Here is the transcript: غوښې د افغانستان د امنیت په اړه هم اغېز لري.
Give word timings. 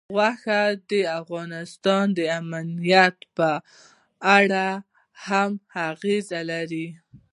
غوښې 0.15 0.63
د 0.89 0.91
افغانستان 1.21 2.05
د 2.17 2.19
امنیت 2.39 3.15
په 3.37 3.49
اړه 4.37 4.67
هم 5.25 5.51
اغېز 5.89 6.27
لري. 6.49 6.87